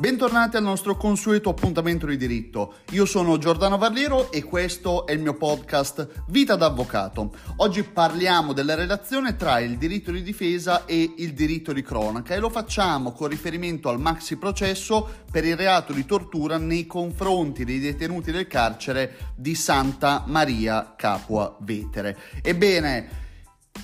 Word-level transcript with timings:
Bentornati 0.00 0.56
al 0.56 0.62
nostro 0.62 0.96
consueto 0.96 1.50
appuntamento 1.50 2.06
di 2.06 2.16
diritto. 2.16 2.76
Io 2.92 3.04
sono 3.04 3.36
Giordano 3.36 3.76
Varliero 3.76 4.32
e 4.32 4.42
questo 4.42 5.04
è 5.04 5.12
il 5.12 5.20
mio 5.20 5.34
podcast 5.34 6.22
Vita 6.28 6.56
d'Avvocato. 6.56 7.34
Oggi 7.56 7.82
parliamo 7.82 8.54
della 8.54 8.74
relazione 8.74 9.36
tra 9.36 9.58
il 9.58 9.76
diritto 9.76 10.10
di 10.10 10.22
difesa 10.22 10.86
e 10.86 11.12
il 11.18 11.34
diritto 11.34 11.74
di 11.74 11.82
cronaca 11.82 12.34
e 12.34 12.38
lo 12.38 12.48
facciamo 12.48 13.12
con 13.12 13.28
riferimento 13.28 13.90
al 13.90 14.00
maxi 14.00 14.36
processo 14.36 15.06
per 15.30 15.44
il 15.44 15.58
reato 15.58 15.92
di 15.92 16.06
tortura 16.06 16.56
nei 16.56 16.86
confronti 16.86 17.66
dei 17.66 17.78
detenuti 17.78 18.32
del 18.32 18.46
carcere 18.46 19.34
di 19.36 19.54
Santa 19.54 20.24
Maria 20.26 20.94
Capua 20.96 21.58
Vetere. 21.60 22.16
Ebbene, 22.40 23.19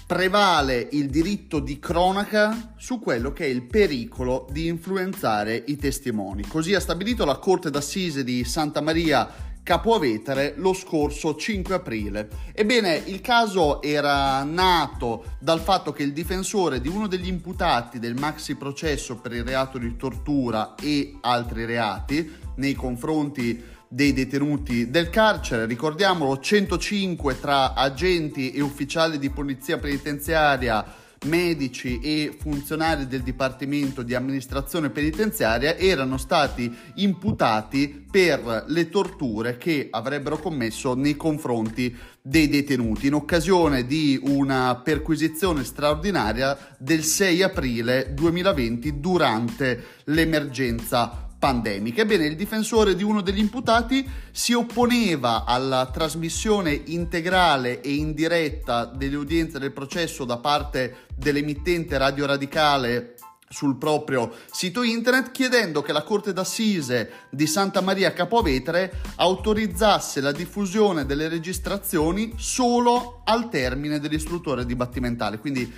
prevale 0.06 0.88
il 0.92 1.08
diritto 1.08 1.60
di 1.60 1.78
cronaca 1.78 2.74
su 2.76 2.98
quello 2.98 3.32
che 3.32 3.44
è 3.44 3.48
il 3.48 3.62
pericolo 3.62 4.46
di 4.50 4.66
influenzare 4.66 5.62
i 5.66 5.76
testimoni. 5.76 6.46
Così 6.46 6.74
ha 6.74 6.80
stabilito 6.80 7.24
la 7.24 7.36
Corte 7.36 7.70
d'Assise 7.70 8.24
di 8.24 8.44
Santa 8.44 8.80
Maria 8.80 9.46
Capovetere 9.66 10.54
lo 10.58 10.72
scorso 10.72 11.34
5 11.34 11.74
aprile. 11.74 12.28
Ebbene, 12.52 13.02
il 13.06 13.20
caso 13.20 13.82
era 13.82 14.44
nato 14.44 15.32
dal 15.40 15.58
fatto 15.58 15.90
che 15.90 16.04
il 16.04 16.12
difensore 16.12 16.80
di 16.80 16.86
uno 16.86 17.08
degli 17.08 17.26
imputati 17.26 17.98
del 17.98 18.14
maxi 18.14 18.54
processo 18.54 19.16
per 19.16 19.32
il 19.32 19.42
reato 19.42 19.76
di 19.78 19.96
tortura 19.96 20.76
e 20.80 21.18
altri 21.20 21.64
reati 21.64 22.32
nei 22.54 22.74
confronti 22.74 23.60
dei 23.88 24.12
detenuti 24.12 24.90
del 24.90 25.10
carcere. 25.10 25.66
Ricordiamolo, 25.66 26.38
105 26.38 27.40
tra 27.40 27.74
agenti 27.74 28.52
e 28.52 28.60
ufficiali 28.60 29.18
di 29.18 29.30
polizia 29.30 29.78
penitenziaria, 29.78 30.84
medici 31.24 31.98
e 32.00 32.36
funzionari 32.38 33.06
del 33.06 33.22
Dipartimento 33.22 34.02
di 34.02 34.14
Amministrazione 34.14 34.90
Penitenziaria 34.90 35.76
erano 35.76 36.18
stati 36.18 36.74
imputati 36.96 38.04
per 38.08 38.64
le 38.68 38.88
torture 38.88 39.56
che 39.56 39.88
avrebbero 39.90 40.38
commesso 40.38 40.94
nei 40.94 41.16
confronti 41.16 41.94
dei 42.20 42.48
detenuti 42.48 43.06
in 43.06 43.14
occasione 43.14 43.86
di 43.86 44.18
una 44.22 44.76
perquisizione 44.76 45.64
straordinaria 45.64 46.76
del 46.78 47.02
6 47.02 47.42
aprile 47.42 48.12
2020 48.14 49.00
durante 49.00 49.84
l'emergenza 50.04 51.25
pandemica. 51.38 52.02
Ebbene, 52.02 52.26
il 52.26 52.36
difensore 52.36 52.94
di 52.94 53.02
uno 53.02 53.20
degli 53.20 53.38
imputati 53.38 54.08
si 54.30 54.52
opponeva 54.52 55.44
alla 55.44 55.90
trasmissione 55.92 56.72
integrale 56.86 57.80
e 57.80 57.94
indiretta 57.94 58.84
delle 58.86 59.16
udienze 59.16 59.58
del 59.58 59.72
processo 59.72 60.24
da 60.24 60.38
parte 60.38 61.06
dell'emittente 61.14 61.98
Radio 61.98 62.26
Radicale 62.26 63.14
sul 63.48 63.76
proprio 63.76 64.32
sito 64.50 64.82
internet 64.82 65.30
chiedendo 65.30 65.80
che 65.80 65.92
la 65.92 66.02
Corte 66.02 66.32
d'Assise 66.32 67.10
di 67.30 67.46
Santa 67.46 67.80
Maria 67.80 68.12
Capovetere 68.12 69.00
autorizzasse 69.16 70.20
la 70.20 70.32
diffusione 70.32 71.06
delle 71.06 71.28
registrazioni 71.28 72.32
solo 72.36 73.20
al 73.24 73.48
termine 73.48 74.00
dell'istruttore 74.00 74.66
dibattimentale. 74.66 75.38
Quindi 75.38 75.72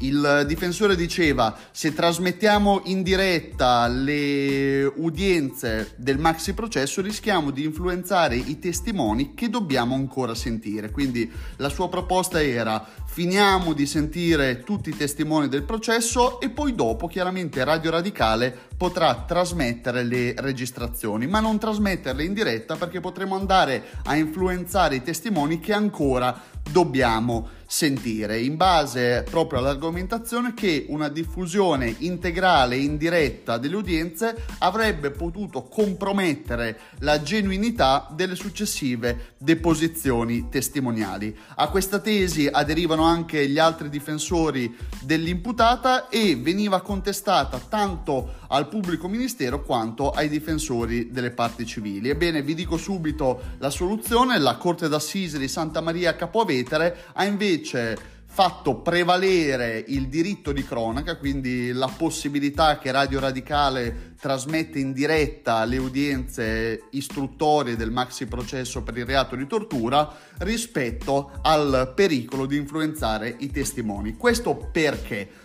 il 0.00 0.44
difensore 0.46 0.94
diceva 0.94 1.56
se 1.70 1.94
trasmettiamo 1.94 2.82
in 2.84 3.02
diretta 3.02 3.86
le 3.88 4.84
udienze 4.84 5.92
del 5.96 6.18
maxi 6.18 6.52
processo 6.52 7.00
rischiamo 7.00 7.50
di 7.50 7.64
influenzare 7.64 8.36
i 8.36 8.58
testimoni 8.58 9.32
che 9.34 9.48
dobbiamo 9.48 9.94
ancora 9.94 10.34
sentire. 10.34 10.90
Quindi 10.90 11.30
la 11.56 11.70
sua 11.70 11.88
proposta 11.88 12.42
era 12.42 12.86
finiamo 13.06 13.72
di 13.72 13.86
sentire 13.86 14.60
tutti 14.60 14.90
i 14.90 14.96
testimoni 14.96 15.48
del 15.48 15.62
processo 15.62 16.40
e 16.40 16.50
poi 16.50 16.74
dopo 16.74 17.06
chiaramente 17.06 17.64
Radio 17.64 17.90
Radicale 17.90 18.64
potrà 18.76 19.24
trasmettere 19.26 20.02
le 20.02 20.34
registrazioni, 20.36 21.26
ma 21.26 21.40
non 21.40 21.58
trasmetterle 21.58 22.22
in 22.22 22.34
diretta 22.34 22.76
perché 22.76 23.00
potremo 23.00 23.34
andare 23.34 23.84
a 24.04 24.16
influenzare 24.16 24.96
i 24.96 25.02
testimoni 25.02 25.60
che 25.60 25.72
ancora 25.72 26.54
dobbiamo 26.70 27.48
sentire 27.68 28.40
in 28.40 28.56
base 28.56 29.24
proprio 29.28 29.58
all'argomentazione 29.58 30.54
che 30.54 30.86
una 30.88 31.08
diffusione 31.08 31.94
integrale 31.98 32.76
e 32.76 32.82
indiretta 32.82 33.58
delle 33.58 33.76
udienze 33.76 34.44
avrebbe 34.58 35.10
potuto 35.10 35.64
compromettere 35.64 36.78
la 37.00 37.20
genuinità 37.22 38.08
delle 38.12 38.36
successive 38.36 39.34
deposizioni 39.38 40.48
testimoniali. 40.48 41.36
A 41.56 41.68
questa 41.68 41.98
tesi 41.98 42.48
aderivano 42.50 43.02
anche 43.02 43.48
gli 43.48 43.58
altri 43.58 43.88
difensori 43.88 44.76
dell'imputata 45.00 46.08
e 46.08 46.36
veniva 46.36 46.80
contestata 46.80 47.58
tanto 47.58 48.44
al 48.48 48.65
pubblico 48.66 49.08
ministero 49.08 49.62
quanto 49.62 50.10
ai 50.10 50.28
difensori 50.28 51.10
delle 51.10 51.30
parti 51.30 51.66
civili. 51.66 52.08
Ebbene, 52.08 52.42
vi 52.42 52.54
dico 52.54 52.76
subito 52.76 53.40
la 53.58 53.70
soluzione, 53.70 54.38
la 54.38 54.56
Corte 54.56 54.88
d'Assise 54.88 55.38
di 55.38 55.48
Santa 55.48 55.80
Maria 55.80 56.14
Capovetere 56.16 57.04
ha 57.12 57.24
invece 57.24 58.14
fatto 58.36 58.82
prevalere 58.82 59.82
il 59.86 60.08
diritto 60.08 60.52
di 60.52 60.62
cronaca, 60.62 61.16
quindi 61.16 61.72
la 61.72 61.88
possibilità 61.88 62.76
che 62.76 62.90
Radio 62.90 63.18
Radicale 63.18 64.12
trasmette 64.20 64.78
in 64.78 64.92
diretta 64.92 65.64
le 65.64 65.78
udienze 65.78 66.82
istruttorie 66.90 67.76
del 67.76 67.90
maxi 67.90 68.26
processo 68.26 68.82
per 68.82 68.98
il 68.98 69.06
reato 69.06 69.36
di 69.36 69.46
tortura 69.46 70.14
rispetto 70.40 71.30
al 71.40 71.92
pericolo 71.94 72.44
di 72.44 72.58
influenzare 72.58 73.34
i 73.38 73.50
testimoni. 73.50 74.18
Questo 74.18 74.68
perché? 74.70 75.44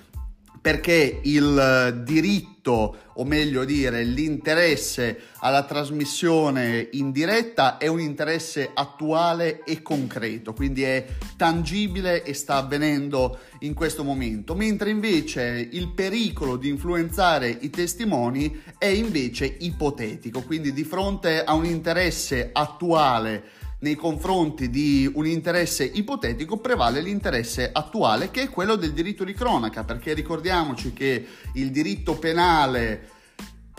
Perché 0.61 1.21
il 1.23 2.01
diritto, 2.03 2.95
o 3.15 3.25
meglio 3.25 3.65
dire 3.65 4.03
l'interesse 4.03 5.21
alla 5.39 5.63
trasmissione 5.63 6.87
in 6.91 7.11
diretta 7.11 7.79
è 7.79 7.87
un 7.87 7.99
interesse 7.99 8.69
attuale 8.71 9.63
e 9.63 9.81
concreto, 9.81 10.53
quindi 10.53 10.83
è 10.83 11.03
tangibile 11.35 12.23
e 12.23 12.35
sta 12.35 12.57
avvenendo 12.57 13.39
in 13.61 13.73
questo 13.73 14.03
momento, 14.03 14.53
mentre 14.53 14.91
invece 14.91 15.67
il 15.71 15.91
pericolo 15.93 16.57
di 16.57 16.69
influenzare 16.69 17.49
i 17.49 17.71
testimoni 17.71 18.61
è 18.77 18.85
invece 18.85 19.57
ipotetico, 19.59 20.41
quindi 20.43 20.71
di 20.73 20.83
fronte 20.83 21.43
a 21.43 21.53
un 21.53 21.65
interesse 21.65 22.51
attuale 22.53 23.59
nei 23.81 23.95
confronti 23.95 24.69
di 24.69 25.09
un 25.13 25.25
interesse 25.25 25.83
ipotetico 25.83 26.57
prevale 26.57 27.01
l'interesse 27.01 27.69
attuale 27.71 28.29
che 28.31 28.43
è 28.43 28.49
quello 28.49 28.75
del 28.75 28.93
diritto 28.93 29.23
di 29.23 29.33
cronaca, 29.33 29.83
perché 29.83 30.13
ricordiamoci 30.13 30.93
che 30.93 31.25
il 31.53 31.71
diritto 31.71 32.17
penale 32.17 33.19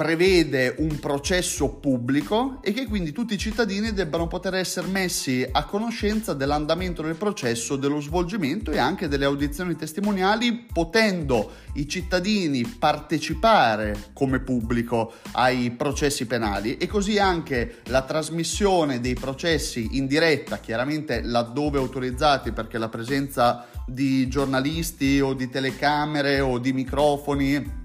prevede 0.02 0.74
un 0.78 0.98
processo 0.98 1.68
pubblico 1.74 2.58
e 2.60 2.72
che 2.72 2.88
quindi 2.88 3.12
tutti 3.12 3.34
i 3.34 3.38
cittadini 3.38 3.92
debbano 3.92 4.26
poter 4.26 4.54
essere 4.54 4.88
messi 4.88 5.46
a 5.48 5.64
conoscenza 5.64 6.34
dell'andamento 6.34 7.02
del 7.02 7.14
processo, 7.14 7.76
dello 7.76 8.00
svolgimento 8.00 8.72
e 8.72 8.78
anche 8.78 9.06
delle 9.06 9.26
audizioni 9.26 9.76
testimoniali, 9.76 10.66
potendo 10.72 11.52
i 11.74 11.86
cittadini 11.88 12.66
partecipare 12.66 14.10
come 14.12 14.40
pubblico 14.40 15.12
ai 15.34 15.70
processi 15.70 16.26
penali. 16.26 16.78
E 16.78 16.88
così 16.88 17.20
anche 17.20 17.76
la 17.84 18.02
trasmissione 18.02 18.98
dei 18.98 19.14
processi 19.14 19.90
in 19.92 20.08
diretta, 20.08 20.58
chiaramente 20.58 21.22
laddove 21.22 21.78
autorizzati 21.78 22.50
perché 22.50 22.76
la 22.76 22.88
presenza 22.88 23.68
di 23.86 24.26
giornalisti 24.26 25.20
o 25.20 25.32
di 25.32 25.48
telecamere 25.48 26.40
o 26.40 26.58
di 26.58 26.72
microfoni 26.72 27.81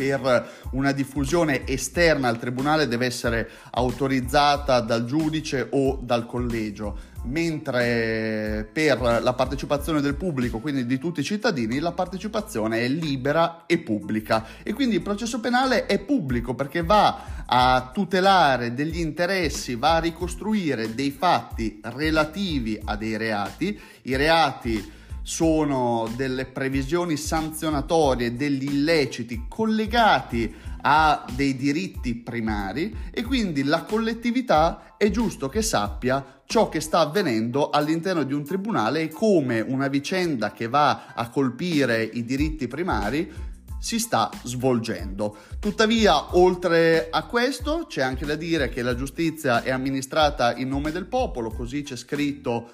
per 0.00 0.50
una 0.70 0.92
diffusione 0.92 1.66
esterna 1.66 2.28
al 2.28 2.38
tribunale 2.38 2.88
deve 2.88 3.04
essere 3.04 3.50
autorizzata 3.72 4.80
dal 4.80 5.04
giudice 5.04 5.66
o 5.72 5.98
dal 6.00 6.24
collegio, 6.24 6.96
mentre 7.24 8.66
per 8.72 9.20
la 9.22 9.34
partecipazione 9.34 10.00
del 10.00 10.14
pubblico, 10.14 10.58
quindi 10.58 10.86
di 10.86 10.96
tutti 10.96 11.20
i 11.20 11.24
cittadini, 11.24 11.80
la 11.80 11.92
partecipazione 11.92 12.80
è 12.80 12.88
libera 12.88 13.66
e 13.66 13.76
pubblica. 13.80 14.46
E 14.62 14.72
quindi 14.72 14.94
il 14.94 15.02
processo 15.02 15.38
penale 15.38 15.84
è 15.84 15.98
pubblico 15.98 16.54
perché 16.54 16.82
va 16.82 17.44
a 17.44 17.90
tutelare 17.92 18.72
degli 18.72 19.00
interessi, 19.00 19.74
va 19.74 19.96
a 19.96 20.00
ricostruire 20.00 20.94
dei 20.94 21.10
fatti 21.10 21.78
relativi 21.82 22.80
a 22.82 22.96
dei 22.96 23.18
reati, 23.18 23.78
i 24.04 24.16
reati 24.16 24.98
sono 25.30 26.10
delle 26.16 26.44
previsioni 26.44 27.16
sanzionatorie 27.16 28.34
degli 28.34 28.64
illeciti 28.64 29.44
collegati 29.48 30.52
a 30.80 31.24
dei 31.36 31.54
diritti 31.54 32.16
primari 32.16 32.92
e 33.12 33.22
quindi 33.22 33.62
la 33.62 33.84
collettività 33.84 34.96
è 34.96 35.08
giusto 35.10 35.48
che 35.48 35.62
sappia 35.62 36.42
ciò 36.46 36.68
che 36.68 36.80
sta 36.80 36.98
avvenendo 36.98 37.70
all'interno 37.70 38.24
di 38.24 38.34
un 38.34 38.44
tribunale 38.44 39.02
e 39.02 39.08
come 39.08 39.60
una 39.60 39.86
vicenda 39.86 40.50
che 40.50 40.66
va 40.66 41.12
a 41.14 41.28
colpire 41.28 42.02
i 42.02 42.24
diritti 42.24 42.66
primari 42.66 43.32
si 43.78 44.00
sta 44.00 44.30
svolgendo. 44.42 45.36
Tuttavia, 45.60 46.36
oltre 46.36 47.06
a 47.08 47.24
questo, 47.26 47.86
c'è 47.88 48.02
anche 48.02 48.26
da 48.26 48.34
dire 48.34 48.68
che 48.68 48.82
la 48.82 48.96
giustizia 48.96 49.62
è 49.62 49.70
amministrata 49.70 50.56
in 50.56 50.68
nome 50.68 50.90
del 50.90 51.06
popolo, 51.06 51.50
così 51.50 51.82
c'è 51.82 51.96
scritto 51.96 52.72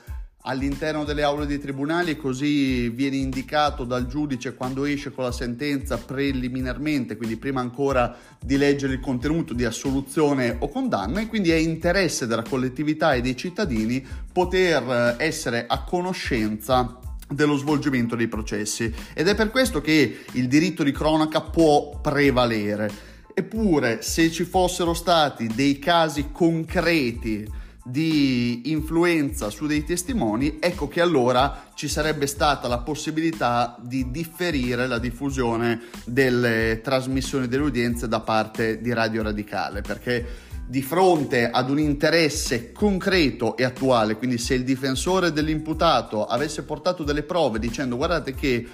all'interno 0.49 1.05
delle 1.05 1.23
aule 1.23 1.45
dei 1.45 1.59
tribunali 1.59 2.17
così 2.17 2.89
viene 2.89 3.17
indicato 3.17 3.85
dal 3.85 4.07
giudice 4.07 4.55
quando 4.55 4.85
esce 4.85 5.13
con 5.13 5.25
la 5.25 5.33
sentenza 5.33 5.99
preliminarmente, 5.99 7.17
quindi 7.17 7.37
prima 7.37 7.61
ancora 7.61 8.17
di 8.39 8.57
leggere 8.57 8.95
il 8.95 9.01
contenuto 9.01 9.55
di 9.55 9.65
assoluzione 9.65 10.57
o 10.61 10.69
condanna 10.69 11.21
e 11.21 11.27
quindi 11.27 11.51
è 11.51 11.57
interesse 11.57 12.27
della 12.27 12.45
collettività 12.45 13.15
e 13.15 13.21
dei 13.21 13.37
cittadini 13.37 14.05
poter 14.33 15.17
essere 15.19 15.67
a 15.67 15.83
conoscenza 15.83 16.99
dello 17.29 17.57
svolgimento 17.57 18.15
dei 18.15 18.29
processi 18.29 18.93
ed 19.15 19.27
è 19.27 19.35
per 19.35 19.51
questo 19.51 19.81
che 19.81 20.19
il 20.33 20.47
diritto 20.47 20.85
di 20.85 20.93
cronaca 20.93 21.41
può 21.41 21.99
prevalere. 22.01 23.15
Eppure, 23.35 24.01
se 24.01 24.31
ci 24.31 24.45
fossero 24.45 24.95
stati 24.95 25.49
dei 25.49 25.79
casi 25.79 26.29
concreti 26.31 27.65
di 27.89 28.73
influenza 28.73 29.49
su 29.49 29.67
dei 29.67 29.85
testimoni, 29.85 30.59
ecco 30.59 30.89
che 30.89 31.01
allora 31.01 31.69
ci 31.75 31.87
sarebbe 31.87 32.27
stata 32.27 32.67
la 32.67 32.79
possibilità 32.79 33.77
di 33.81 34.11
differire 34.11 34.89
la 34.89 34.99
diffusione 34.99 35.83
delle 36.05 36.81
trasmissioni 36.83 37.47
delle 37.47 37.63
udienze 37.63 38.09
da 38.09 38.19
parte 38.19 38.81
di 38.81 38.93
Radio 38.93 39.23
Radicale, 39.23 39.83
perché 39.83 40.27
di 40.67 40.83
fronte 40.83 41.49
ad 41.49 41.71
un 41.71 41.79
interesse 41.79 42.73
concreto 42.73 43.57
e 43.57 43.63
attuale, 43.63 44.17
quindi 44.17 44.37
se 44.37 44.55
il 44.55 44.65
difensore 44.65 45.33
dell'imputato 45.33 46.27
avesse 46.27 46.65
portato 46.65 47.05
delle 47.05 47.23
prove 47.23 47.61
dicendo 47.61 47.97
guardate 47.97 48.35
che 48.35 48.67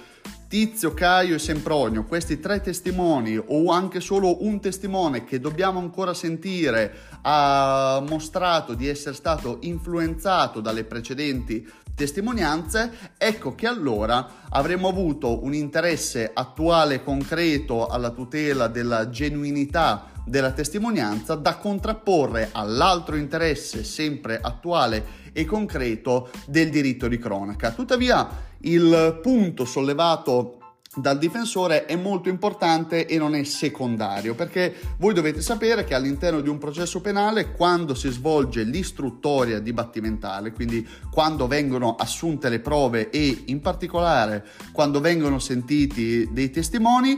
Tizio, 0.53 0.93
Caio 0.93 1.33
e 1.33 1.39
Sempronio, 1.39 2.03
questi 2.03 2.39
tre 2.39 2.61
testimoni 2.61 3.41
o 3.43 3.71
anche 3.71 3.99
solo 3.99 4.45
un 4.45 4.59
testimone 4.59 5.23
che 5.23 5.39
dobbiamo 5.39 5.79
ancora 5.79 6.13
sentire 6.13 6.93
ha 7.23 8.03
mostrato 8.07 8.75
di 8.75 8.87
essere 8.87 9.15
stato 9.15 9.57
influenzato 9.61 10.61
dalle 10.61 10.83
precedenti 10.83 11.67
testimonianze, 11.95 12.91
ecco 13.17 13.55
che 13.55 13.65
allora 13.65 14.45
avremmo 14.49 14.89
avuto 14.89 15.43
un 15.43 15.55
interesse 15.55 16.29
attuale 16.31 16.95
e 16.95 17.03
concreto 17.03 17.87
alla 17.87 18.11
tutela 18.11 18.67
della 18.67 19.09
genuinità 19.09 20.11
della 20.23 20.51
testimonianza 20.51 21.33
da 21.33 21.55
contrapporre 21.55 22.49
all'altro 22.51 23.15
interesse 23.15 23.83
sempre 23.83 24.39
attuale 24.39 25.21
e 25.33 25.45
concreto 25.45 26.29
del 26.45 26.69
diritto 26.69 27.07
di 27.07 27.17
cronaca. 27.17 27.71
Tuttavia 27.71 28.51
il 28.63 29.19
punto 29.21 29.65
sollevato 29.65 30.57
dal 30.95 31.17
difensore 31.17 31.85
è 31.85 31.95
molto 31.95 32.29
importante 32.29 33.07
e 33.07 33.17
non 33.17 33.33
è 33.33 33.43
secondario 33.43 34.35
perché 34.35 34.75
voi 34.97 35.15
dovete 35.15 35.41
sapere 35.41 35.85
che 35.85 35.95
all'interno 35.95 36.39
di 36.39 36.49
un 36.49 36.59
processo 36.59 37.01
penale 37.01 37.51
quando 37.51 37.95
si 37.95 38.09
svolge 38.09 38.61
l'istruttoria 38.61 39.59
dibattimentale 39.59 40.51
quindi 40.51 40.87
quando 41.11 41.47
vengono 41.47 41.95
assunte 41.95 42.49
le 42.49 42.59
prove 42.59 43.09
e 43.09 43.43
in 43.47 43.59
particolare 43.59 44.45
quando 44.71 44.99
vengono 44.99 45.39
sentiti 45.39 46.29
dei 46.31 46.51
testimoni 46.51 47.17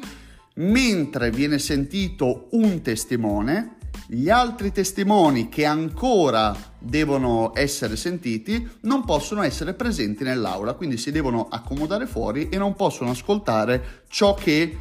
mentre 0.56 1.32
viene 1.32 1.60
sentito 1.60 2.48
un 2.52 2.82
testimone, 2.82 3.78
gli 4.08 4.30
altri 4.30 4.72
testimoni 4.72 5.50
che 5.50 5.66
ancora 5.66 6.56
devono 6.78 7.52
essere 7.56 7.96
sentiti 7.96 8.70
non 8.82 9.04
possono 9.04 9.42
essere 9.42 9.74
presenti 9.74 10.24
nell'aula, 10.24 10.74
quindi 10.74 10.98
si 10.98 11.12
devono 11.12 11.48
accomodare 11.50 12.06
fuori 12.06 12.50
e 12.50 12.58
non 12.58 12.76
possono 12.76 13.10
ascoltare 13.10 14.04
ciò 14.08 14.36
che 14.36 14.78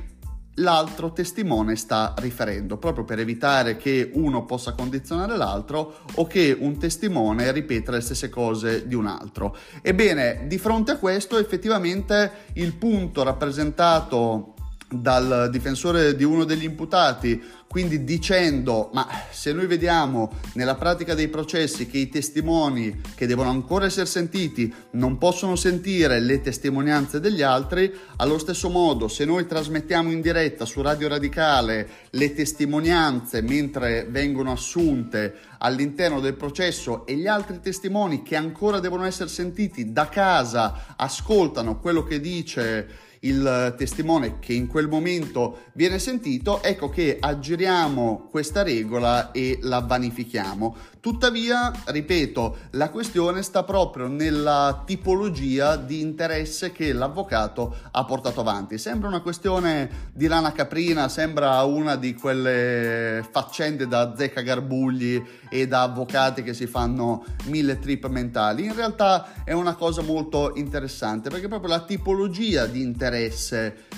l'altro 0.59 1.13
testimone 1.13 1.75
sta 1.75 2.15
riferendo, 2.19 2.77
proprio 2.77 3.05
per 3.05 3.19
evitare 3.19 3.77
che 3.77 4.11
uno 4.15 4.45
possa 4.45 4.73
condizionare 4.73 5.37
l'altro 5.37 6.01
o 6.15 6.27
che 6.27 6.57
un 6.59 6.79
testimone 6.79 7.51
ripeta 7.51 7.93
le 7.93 8.01
stesse 8.01 8.29
cose 8.29 8.87
di 8.87 8.95
un 8.95 9.07
altro. 9.07 9.57
Ebbene, 9.83 10.45
di 10.47 10.59
fronte 10.59 10.93
a 10.93 10.99
questo 10.99 11.39
effettivamente 11.39 12.31
il 12.55 12.75
punto 12.75 13.23
rappresentato 13.23 14.54
dal 14.89 15.49
difensore 15.51 16.15
di 16.15 16.25
uno 16.25 16.45
degli 16.45 16.65
imputati, 16.65 17.43
quindi 17.67 18.05
dicendo 18.05 18.91
ma 18.93 19.09
se 19.33 19.53
noi 19.53 19.67
vediamo 19.67 20.31
nella 20.53 20.77
pratica 20.77 21.15
dei 21.15 21.27
processi 21.27 21.89
che 21.89 21.99
i 21.99 22.09
testimoni 22.09 23.01
che 23.17 23.27
devono 23.27 23.51
ancora 23.51 23.87
essere 23.87 24.07
sentiti 24.07 24.73
non 24.93 25.19
possono 25.19 25.57
sentire 25.57 26.21
le 26.21 26.41
testimonianze 26.41 27.19
degli 27.19 27.43
altri, 27.43 27.93
allo 28.17 28.39
stesso 28.39 28.69
modo 28.69 29.09
se 29.09 29.25
noi 29.25 29.47
trasmettiamo 29.47 30.13
in 30.13 30.21
diretta 30.21 30.65
su 30.65 30.83
Radio 30.83 31.09
Radicale 31.09 31.89
le 32.11 32.33
testimonianze 32.33 33.43
mentre 33.43 34.07
vengono 34.09 34.53
assunte 34.53 35.35
all'interno 35.59 36.21
del 36.21 36.35
processo 36.35 37.07
e 37.07 37.17
gli 37.17 37.27
altri 37.27 37.59
testimoni 37.59 38.23
che 38.23 38.37
ancora 38.37 38.79
devono 38.79 39.05
essere 39.05 39.29
sentiti 39.29 39.93
da 39.93 40.09
casa 40.09 40.95
ascoltano 40.97 41.81
quello 41.81 42.05
che 42.05 42.21
dice 42.21 42.89
il 43.25 43.75
testimone 43.77 44.39
che 44.39 44.53
in 44.53 44.67
quel 44.67 44.89
momento 44.89 45.65
viene 45.73 45.99
sentito, 45.99 46.63
ecco 46.63 46.89
che 46.89 47.19
aggiriamo 47.21 48.29
questa 48.31 48.63
regola 48.63 49.31
e 49.33 49.59
la 49.63 49.81
vanifichiamo. 49.81 50.77
Tuttavia, 51.01 51.71
ripeto, 51.85 52.57
la 52.73 52.89
questione 52.89 53.43
sta 53.43 53.63
proprio 53.63 54.07
nella 54.09 54.83
tipologia 54.87 55.77
di 55.77 56.01
interesse 56.01 56.73
che 56.73 56.93
l'avvocato 56.93 57.77
ha 57.91 58.05
portato 58.05 58.41
avanti. 58.41 58.79
Sembra 58.79 59.09
una 59.09 59.21
questione 59.21 60.11
di 60.15 60.27
lana 60.27 60.53
caprina, 60.53 61.09
sembra 61.09 61.63
una 61.63 61.97
di 61.97 62.15
quelle 62.15 63.27
faccende 63.31 63.87
da 63.87 64.15
zecca 64.17 64.41
garbugli 64.41 65.23
e 65.51 65.67
da 65.67 65.83
avvocati 65.83 66.43
che 66.43 66.55
si 66.55 66.67
fanno 66.67 67.25
mille 67.45 67.79
trip 67.79 68.07
mentali. 68.09 68.65
In 68.65 68.75
realtà 68.75 69.45
è 69.45 69.53
una 69.53 69.75
cosa 69.75 70.01
molto 70.01 70.53
interessante 70.55 71.29
perché 71.29 71.49
proprio 71.49 71.71
la 71.71 71.85
tipologia 71.85 72.65
di 72.65 72.81
interesse 72.81 73.14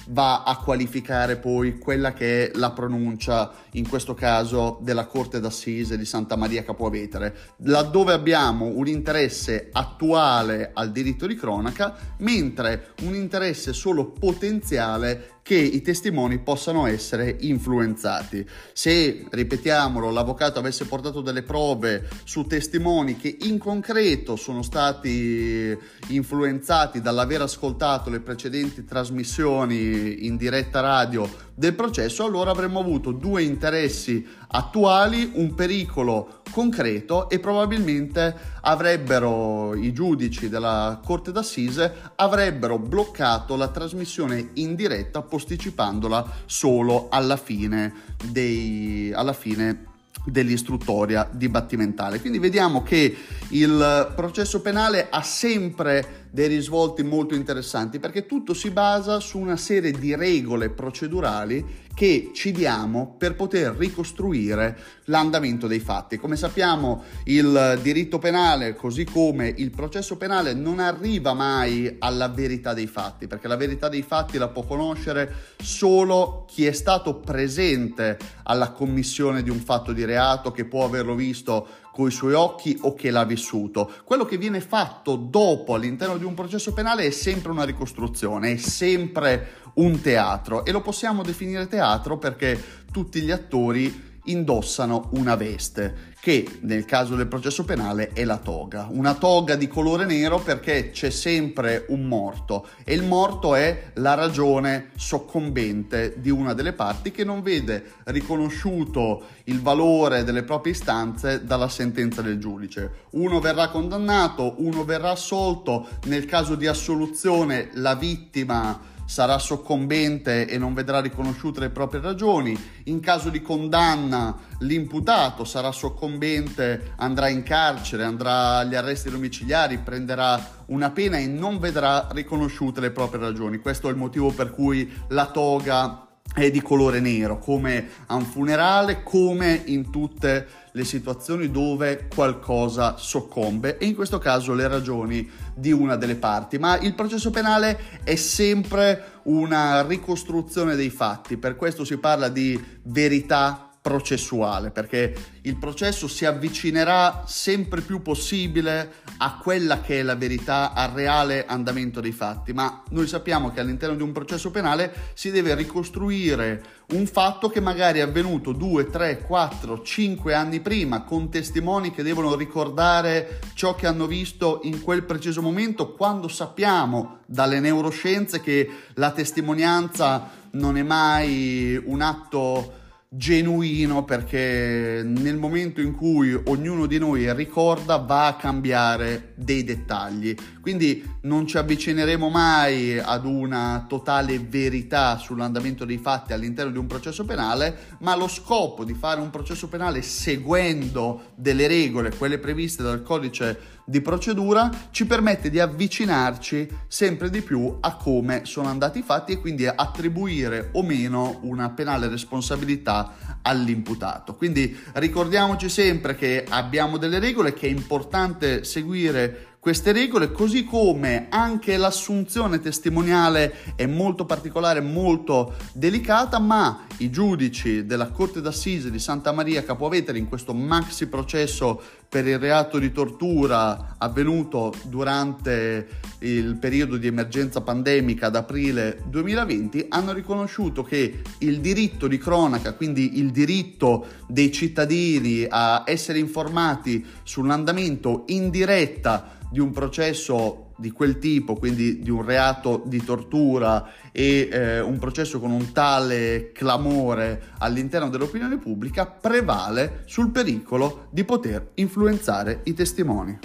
va 0.08 0.42
a 0.42 0.56
qualificare 0.58 1.36
poi 1.36 1.78
quella 1.78 2.12
che 2.12 2.50
è 2.50 2.56
la 2.56 2.70
pronuncia, 2.70 3.52
in 3.72 3.88
questo 3.88 4.14
caso 4.14 4.78
della 4.82 5.06
Corte 5.06 5.40
d'Assise 5.40 5.96
di 5.96 6.04
Santa 6.04 6.36
Maria 6.36 6.62
Capuavetere 6.62 7.04
vetere, 7.06 7.36
laddove 7.58 8.12
abbiamo 8.12 8.66
un 8.66 8.86
interesse 8.86 9.68
attuale 9.72 10.70
al 10.72 10.90
diritto 10.90 11.26
di 11.26 11.34
cronaca, 11.34 11.96
mentre 12.18 12.92
un 13.02 13.14
interesse 13.14 13.72
solo 13.72 14.10
potenziale 14.10 15.34
che 15.46 15.54
i 15.54 15.80
testimoni 15.80 16.40
possano 16.40 16.86
essere 16.86 17.36
influenzati. 17.38 18.44
Se, 18.72 19.26
ripetiamolo, 19.30 20.10
l'avvocato 20.10 20.58
avesse 20.58 20.86
portato 20.86 21.20
delle 21.20 21.44
prove 21.44 22.08
su 22.24 22.46
testimoni 22.48 23.16
che 23.16 23.36
in 23.42 23.56
concreto 23.58 24.34
sono 24.34 24.62
stati 24.62 25.78
influenzati 26.08 27.00
dall'aver 27.00 27.42
ascoltato 27.42 28.10
le 28.10 28.18
precedenti 28.18 28.84
trasmissioni 28.84 30.26
in 30.26 30.36
diretta 30.36 30.80
radio 30.80 31.45
del 31.58 31.74
processo, 31.74 32.22
allora 32.22 32.50
avremmo 32.50 32.80
avuto 32.80 33.12
due 33.12 33.42
interessi 33.42 34.24
attuali, 34.48 35.30
un 35.34 35.54
pericolo 35.54 36.42
concreto 36.50 37.30
e 37.30 37.38
probabilmente 37.38 38.34
avrebbero 38.60 39.74
i 39.74 39.92
giudici 39.94 40.50
della 40.50 41.00
Corte 41.02 41.32
d'Assise 41.32 42.12
avrebbero 42.16 42.78
bloccato 42.78 43.56
la 43.56 43.68
trasmissione 43.68 44.50
in 44.54 44.74
diretta 44.74 45.22
posticipandola 45.22 46.30
solo 46.44 47.08
alla 47.08 47.38
fine, 47.38 47.94
dei, 48.30 49.10
alla 49.14 49.32
fine 49.32 49.94
dell'istruttoria 50.26 51.28
dibattimentale. 51.30 52.20
Quindi 52.20 52.38
vediamo 52.38 52.82
che 52.82 53.16
il 53.48 54.12
processo 54.14 54.60
penale 54.60 55.06
ha 55.08 55.22
sempre 55.22 56.25
dei 56.36 56.48
risvolti 56.48 57.02
molto 57.02 57.34
interessanti 57.34 57.98
perché 57.98 58.26
tutto 58.26 58.52
si 58.52 58.68
basa 58.68 59.20
su 59.20 59.38
una 59.38 59.56
serie 59.56 59.90
di 59.90 60.14
regole 60.14 60.68
procedurali 60.68 61.84
che 61.94 62.32
ci 62.34 62.52
diamo 62.52 63.14
per 63.16 63.34
poter 63.34 63.74
ricostruire 63.74 64.78
l'andamento 65.04 65.66
dei 65.66 65.80
fatti. 65.80 66.18
Come 66.18 66.36
sappiamo 66.36 67.04
il 67.24 67.78
diritto 67.80 68.18
penale, 68.18 68.74
così 68.74 69.04
come 69.04 69.48
il 69.48 69.70
processo 69.70 70.18
penale, 70.18 70.52
non 70.52 70.78
arriva 70.78 71.32
mai 71.32 71.96
alla 71.98 72.28
verità 72.28 72.74
dei 72.74 72.86
fatti, 72.86 73.26
perché 73.26 73.48
la 73.48 73.56
verità 73.56 73.88
dei 73.88 74.02
fatti 74.02 74.36
la 74.36 74.48
può 74.48 74.64
conoscere 74.64 75.54
solo 75.56 76.44
chi 76.46 76.66
è 76.66 76.72
stato 76.72 77.14
presente 77.14 78.18
alla 78.42 78.72
commissione 78.72 79.42
di 79.42 79.48
un 79.48 79.60
fatto 79.60 79.94
di 79.94 80.04
reato, 80.04 80.52
che 80.52 80.66
può 80.66 80.84
averlo 80.84 81.14
visto 81.14 81.66
coi 81.96 82.10
suoi 82.10 82.34
occhi 82.34 82.76
o 82.82 82.94
che 82.94 83.10
l'ha 83.10 83.24
vissuto. 83.24 83.90
Quello 84.04 84.26
che 84.26 84.36
viene 84.36 84.60
fatto 84.60 85.16
dopo 85.16 85.72
all'interno 85.72 86.18
di 86.18 86.24
un 86.24 86.34
processo 86.34 86.74
penale 86.74 87.06
è 87.06 87.10
sempre 87.10 87.52
una 87.52 87.64
ricostruzione, 87.64 88.52
è 88.52 88.56
sempre 88.58 89.62
un 89.76 89.98
teatro 90.02 90.66
e 90.66 90.72
lo 90.72 90.82
possiamo 90.82 91.22
definire 91.22 91.68
teatro 91.68 92.18
perché 92.18 92.62
tutti 92.92 93.22
gli 93.22 93.30
attori 93.30 94.18
indossano 94.24 95.08
una 95.12 95.36
veste, 95.36 96.14
che 96.26 96.58
nel 96.62 96.84
caso 96.86 97.14
del 97.14 97.28
processo 97.28 97.62
penale 97.62 98.10
è 98.12 98.24
la 98.24 98.38
toga. 98.38 98.88
Una 98.90 99.14
toga 99.14 99.54
di 99.54 99.68
colore 99.68 100.06
nero 100.06 100.40
perché 100.40 100.90
c'è 100.90 101.08
sempre 101.08 101.84
un 101.90 102.08
morto 102.08 102.66
e 102.82 102.94
il 102.94 103.04
morto 103.04 103.54
è 103.54 103.92
la 103.94 104.14
ragione 104.14 104.90
soccombente 104.96 106.16
di 106.16 106.30
una 106.30 106.52
delle 106.52 106.72
parti 106.72 107.12
che 107.12 107.22
non 107.22 107.42
vede 107.42 107.92
riconosciuto 108.06 109.22
il 109.44 109.62
valore 109.62 110.24
delle 110.24 110.42
proprie 110.42 110.72
istanze 110.72 111.44
dalla 111.44 111.68
sentenza 111.68 112.22
del 112.22 112.40
giudice. 112.40 113.04
Uno 113.10 113.38
verrà 113.38 113.68
condannato, 113.68 114.54
uno 114.56 114.84
verrà 114.84 115.12
assolto, 115.12 115.86
nel 116.06 116.24
caso 116.24 116.56
di 116.56 116.66
assoluzione 116.66 117.70
la 117.74 117.94
vittima 117.94 118.94
sarà 119.06 119.38
soccombente 119.38 120.46
e 120.46 120.58
non 120.58 120.74
vedrà 120.74 121.00
riconosciute 121.00 121.60
le 121.60 121.70
proprie 121.70 122.00
ragioni, 122.00 122.58
in 122.84 123.00
caso 123.00 123.30
di 123.30 123.40
condanna 123.40 124.36
l'imputato 124.58 125.44
sarà 125.44 125.72
soccombente, 125.72 126.92
andrà 126.96 127.28
in 127.28 127.42
carcere, 127.42 128.04
andrà 128.04 128.58
agli 128.58 128.74
arresti 128.74 129.08
domiciliari, 129.08 129.78
prenderà 129.78 130.64
una 130.66 130.90
pena 130.90 131.16
e 131.16 131.26
non 131.26 131.58
vedrà 131.58 132.08
riconosciute 132.10 132.80
le 132.80 132.90
proprie 132.90 133.20
ragioni. 133.20 133.58
Questo 133.58 133.88
è 133.88 133.90
il 133.90 133.96
motivo 133.96 134.30
per 134.30 134.50
cui 134.50 134.92
la 135.08 135.26
toga 135.26 136.06
è 136.34 136.50
di 136.50 136.60
colore 136.60 137.00
nero, 137.00 137.38
come 137.38 137.88
a 138.06 138.14
un 138.14 138.24
funerale, 138.24 139.02
come 139.02 139.62
in 139.66 139.90
tutte 139.90 140.46
le 140.76 140.84
situazioni 140.84 141.50
dove 141.50 142.06
qualcosa 142.14 142.96
soccombe 142.98 143.78
e 143.78 143.86
in 143.86 143.94
questo 143.94 144.18
caso 144.18 144.52
le 144.52 144.68
ragioni 144.68 145.26
di 145.54 145.72
una 145.72 145.96
delle 145.96 146.16
parti. 146.16 146.58
Ma 146.58 146.78
il 146.78 146.94
processo 146.94 147.30
penale 147.30 148.02
è 148.04 148.14
sempre 148.14 149.20
una 149.22 149.80
ricostruzione 149.86 150.76
dei 150.76 150.90
fatti, 150.90 151.38
per 151.38 151.56
questo 151.56 151.82
si 151.86 151.96
parla 151.96 152.28
di 152.28 152.62
verità 152.82 153.65
processuale, 153.86 154.72
perché 154.72 155.14
il 155.42 155.58
processo 155.58 156.08
si 156.08 156.24
avvicinerà 156.24 157.22
sempre 157.24 157.82
più 157.82 158.02
possibile 158.02 158.94
a 159.18 159.38
quella 159.40 159.80
che 159.80 160.00
è 160.00 160.02
la 160.02 160.16
verità, 160.16 160.72
al 160.72 160.90
reale 160.90 161.46
andamento 161.46 162.00
dei 162.00 162.10
fatti, 162.10 162.52
ma 162.52 162.82
noi 162.90 163.06
sappiamo 163.06 163.52
che 163.52 163.60
all'interno 163.60 163.94
di 163.94 164.02
un 164.02 164.10
processo 164.10 164.50
penale 164.50 164.92
si 165.14 165.30
deve 165.30 165.54
ricostruire 165.54 166.64
un 166.94 167.06
fatto 167.06 167.48
che 167.48 167.60
magari 167.60 168.00
è 168.00 168.02
avvenuto 168.02 168.50
2, 168.50 168.90
3, 168.90 169.20
4, 169.20 169.80
5 169.80 170.34
anni 170.34 170.58
prima, 170.58 171.04
con 171.04 171.30
testimoni 171.30 171.92
che 171.92 172.02
devono 172.02 172.34
ricordare 172.34 173.38
ciò 173.54 173.76
che 173.76 173.86
hanno 173.86 174.08
visto 174.08 174.62
in 174.64 174.82
quel 174.82 175.04
preciso 175.04 175.42
momento, 175.42 175.92
quando 175.92 176.26
sappiamo 176.26 177.18
dalle 177.24 177.60
neuroscienze 177.60 178.40
che 178.40 178.68
la 178.94 179.12
testimonianza 179.12 180.28
non 180.52 180.76
è 180.76 180.82
mai 180.82 181.80
un 181.84 182.00
atto 182.00 182.84
genuino 183.16 184.04
perché 184.04 185.02
nel 185.04 185.36
momento 185.36 185.80
in 185.80 185.94
cui 185.94 186.34
ognuno 186.34 186.86
di 186.86 186.98
noi 186.98 187.32
ricorda 187.34 187.96
va 187.96 188.26
a 188.26 188.36
cambiare 188.36 189.32
dei 189.36 189.62
dettagli 189.64 190.34
quindi 190.60 191.04
non 191.22 191.46
ci 191.46 191.58
avvicineremo 191.58 192.28
mai 192.28 192.98
ad 192.98 193.24
una 193.24 193.84
totale 193.88 194.38
verità 194.38 195.16
sull'andamento 195.18 195.84
dei 195.84 195.98
fatti 195.98 196.32
all'interno 196.32 196.72
di 196.72 196.78
un 196.78 196.86
processo 196.86 197.24
penale 197.24 197.96
ma 198.00 198.16
lo 198.16 198.28
scopo 198.28 198.84
di 198.84 198.94
fare 198.94 199.20
un 199.20 199.30
processo 199.30 199.68
penale 199.68 200.02
seguendo 200.02 201.32
delle 201.36 201.66
regole 201.66 202.14
quelle 202.16 202.38
previste 202.38 202.82
dal 202.82 203.02
codice 203.02 203.74
di 203.88 204.00
procedura 204.00 204.68
ci 204.90 205.06
permette 205.06 205.48
di 205.48 205.60
avvicinarci 205.60 206.68
sempre 206.88 207.30
di 207.30 207.40
più 207.40 207.76
a 207.80 207.94
come 207.94 208.44
sono 208.44 208.68
andati 208.68 208.98
i 208.98 209.02
fatti 209.02 209.32
e 209.32 209.38
quindi 209.38 209.64
attribuire 209.64 210.70
o 210.72 210.82
meno 210.82 211.38
una 211.42 211.70
penale 211.70 212.08
responsabilità 212.08 213.38
all'imputato. 213.42 214.34
Quindi 214.34 214.76
ricordiamoci 214.94 215.68
sempre 215.68 216.16
che 216.16 216.44
abbiamo 216.48 216.96
delle 216.96 217.20
regole 217.20 217.54
che 217.54 217.68
è 217.68 217.70
importante 217.70 218.64
seguire 218.64 219.25
queste 219.66 219.90
regole, 219.90 220.30
così 220.30 220.62
come 220.62 221.26
anche 221.28 221.76
l'assunzione 221.76 222.60
testimoniale 222.60 223.74
è 223.74 223.84
molto 223.84 224.24
particolare, 224.24 224.80
molto 224.80 225.54
delicata, 225.72 226.38
ma 226.38 226.86
i 226.98 227.10
giudici 227.10 227.84
della 227.84 228.12
Corte 228.12 228.40
d'Assise 228.40 228.92
di 228.92 229.00
Santa 229.00 229.32
Maria 229.32 229.64
Capovetere 229.64 230.18
in 230.18 230.28
questo 230.28 230.54
maxi 230.54 231.08
processo 231.08 231.82
per 232.08 232.26
il 232.26 232.38
reato 232.38 232.78
di 232.78 232.92
tortura 232.92 233.96
avvenuto 233.98 234.74
durante 234.84 235.88
il 236.20 236.56
periodo 236.56 236.96
di 236.96 237.06
emergenza 237.06 237.60
pandemica 237.60 238.26
ad 238.26 238.36
aprile 238.36 239.02
2020 239.06 239.86
hanno 239.88 240.12
riconosciuto 240.12 240.82
che 240.82 241.22
il 241.38 241.60
diritto 241.60 242.06
di 242.08 242.18
cronaca, 242.18 242.74
quindi 242.74 243.18
il 243.18 243.30
diritto 243.30 244.06
dei 244.26 244.50
cittadini 244.50 245.46
a 245.48 245.82
essere 245.86 246.18
informati 246.18 247.04
sull'andamento 247.22 248.24
in 248.28 248.50
diretta 248.50 249.34
di 249.50 249.60
un 249.60 249.72
processo 249.72 250.65
di 250.76 250.90
quel 250.90 251.18
tipo, 251.18 251.54
quindi 251.54 252.00
di 252.00 252.10
un 252.10 252.24
reato 252.24 252.82
di 252.84 253.02
tortura 253.02 253.88
e 254.12 254.48
eh, 254.50 254.80
un 254.80 254.98
processo 254.98 255.40
con 255.40 255.50
un 255.50 255.72
tale 255.72 256.52
clamore 256.52 257.52
all'interno 257.58 258.08
dell'opinione 258.08 258.58
pubblica, 258.58 259.06
prevale 259.06 260.02
sul 260.04 260.30
pericolo 260.30 261.08
di 261.10 261.24
poter 261.24 261.70
influenzare 261.74 262.60
i 262.64 262.74
testimoni. 262.74 263.38